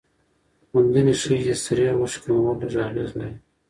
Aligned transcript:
موندنې 0.71 1.13
ښيي 1.21 1.37
چې 1.45 1.53
د 1.57 1.59
سرې 1.63 1.87
غوښې 1.97 2.19
کمول 2.23 2.55
لږ 2.61 2.75
اغېز 2.87 3.11
لري. 3.19 3.35